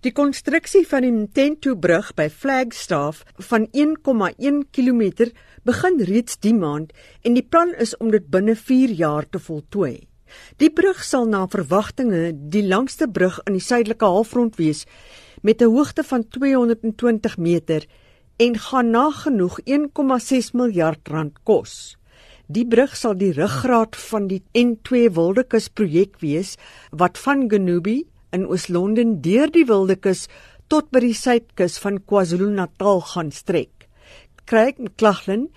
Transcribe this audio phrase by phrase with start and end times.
[0.00, 3.18] Die konstruksie van die Mtento-brug by Flagstaff
[3.50, 5.02] van 1,1 km
[5.68, 10.06] begin reeds die maand en die plan is om dit binne 4 jaar te voltooi.
[10.56, 14.86] Die brug sal na verwagtinge die langste brug aan die suidelike halfrond wees
[15.42, 17.84] met 'n hoogte van 220 meter
[18.38, 21.98] en gaan nagenoeg 1,6 miljard rand kos.
[22.48, 26.56] Die brug sal die ruggraat van die N2 Wildekus projek wees
[26.90, 30.26] wat van Genubi in Oos-London deur die Wildekus
[30.70, 33.86] tot by die suidkus van KwaZulu-Natal gaan strek.
[34.50, 35.48] Craig McLachlan,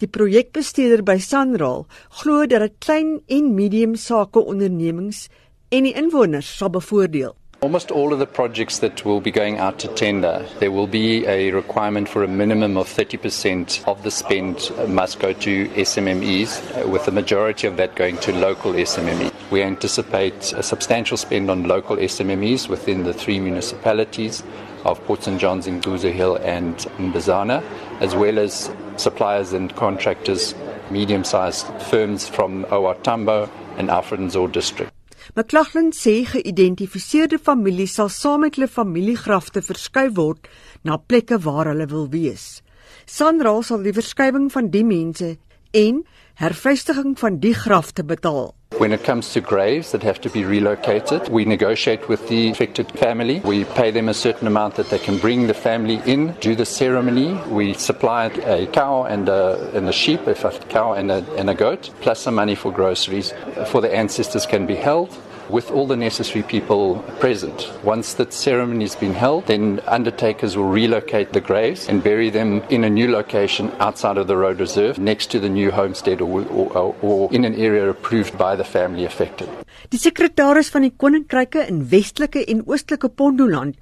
[0.00, 1.84] die projekbestuurder by Sanral,
[2.20, 5.26] glo dat dit klein en medium sake ondernemings
[5.74, 7.34] en die inwoners sal bevoordeel.
[7.60, 11.26] Almost all of the projects that will be going out to tender, there will be
[11.26, 17.04] a requirement for a minimum of 30% of the spend must go to SMMEs, with
[17.04, 19.32] the majority of that going to local SMMEs.
[19.50, 24.44] We anticipate a substantial spend on local SMMEs within the three municipalities
[24.84, 25.40] of Port St.
[25.40, 27.64] John's in Guza Hill and Mbazana,
[27.98, 30.54] as well as suppliers and contractors,
[30.92, 34.92] medium sized firms from OR Tambo and Alfred and Zor district.
[35.34, 40.48] McLachlan sê geïdentifiseerde families sal saam met hulle familiegrafte verskuif word
[40.84, 42.62] na plekke waar hulle wil wees.
[43.04, 45.36] Sanra sal die verskywing van die mense
[45.76, 46.04] en
[46.40, 48.54] hervestiging van die grafte betaal.
[48.78, 52.92] When it comes to graves that have to be relocated, we negotiate with the affected
[52.92, 53.40] family.
[53.40, 56.64] We pay them a certain amount that they can bring the family in, do the
[56.64, 57.34] ceremony.
[57.48, 61.50] We supply a cow and a, and a sheep, if a cow and a, and
[61.50, 63.34] a goat, plus some money for groceries
[63.66, 65.10] for the ancestors can be held.
[65.50, 67.70] With all the necessary people present.
[67.82, 72.62] Once the ceremony has been held, then undertakers will relocate the graves and bury them
[72.70, 76.44] in a new location outside of the road reserve, next to the new homestead or,
[76.48, 79.48] or, or in an area approved by the family affected.
[79.88, 83.76] Die sekretaris van die koninkryke in Westelike en Oostelike Pondoland,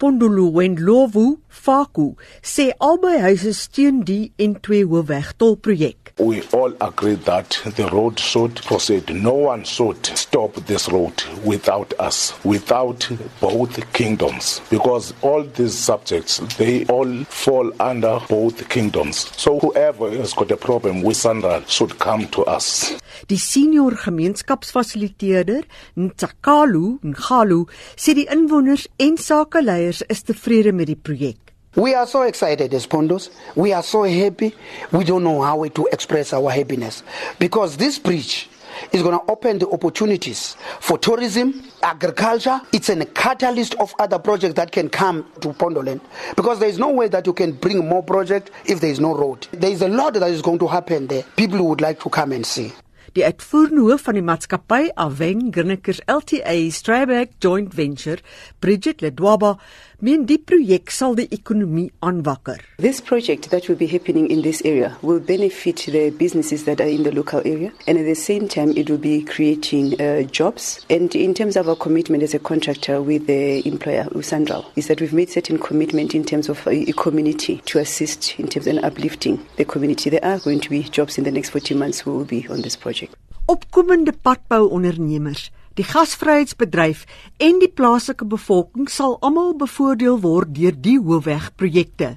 [0.00, 6.09] Pondolo Wendlovu Faku, sê albei huise steun die N2 hoofweg tolprojek.
[6.20, 9.08] We all agree that the road should proceed.
[9.14, 13.08] No one should stop this road without us, without
[13.40, 19.32] both kingdoms, because all these subjects, they all fall under both kingdoms.
[19.36, 22.94] So whoever has got a problem with Sandra should come to us.
[23.28, 25.64] Die senior gemeenskapsfasiliteerder,
[25.96, 27.64] Ntsakalu Ngalo,
[27.96, 31.49] sê die inwoners en sakeleiers is tevrede met die projek.
[31.76, 33.30] We are so excited as Pondos.
[33.54, 34.56] We are so happy.
[34.90, 37.04] We don't know how to express our happiness
[37.38, 38.48] because this bridge
[38.90, 42.60] is going to open the opportunities for tourism, agriculture.
[42.72, 46.00] It's a catalyst of other projects that can come to Pondoland
[46.34, 49.14] because there is no way that you can bring more projects if there is no
[49.16, 49.46] road.
[49.52, 51.22] There is a lot that is going to happen there.
[51.36, 52.72] People would like to come and see.
[53.12, 58.22] Die uitvoerende hoof van die maatskappy Awen Grinnikers LTA Strayback Joint Venture,
[58.62, 59.56] Bridget Ledwaba,
[60.00, 62.60] meen die projek sal die ekonomie aanwakker.
[62.78, 66.88] This project that will be happening in this area will benefit the businesses that are
[66.88, 70.86] in the local area and at the same time it will be creating uh, jobs
[70.88, 75.02] and in terms of our commitment as a contractor with the employer Usandral is that
[75.02, 79.44] we've made certain commitment in terms of a community to assist in terms of uplifting
[79.56, 80.08] the community.
[80.08, 82.62] There are going to be jobs in the next 40 months who will be on
[82.62, 83.14] this project.
[83.48, 87.04] Opkomende padbouondernemers, die gasvryheidsbedryf
[87.38, 92.16] en die plaaslike bevolking sal almal bevoordeel word deur die hoofwegprojekte.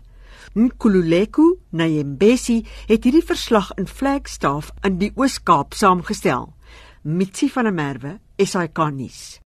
[0.53, 2.59] Nkululeko Nyembesi
[2.89, 6.51] het hierdie verslag in Flagstaff in die Oos-Kaap saamgestel.
[7.03, 9.39] Mitsi van der Merwe, SAK nuus.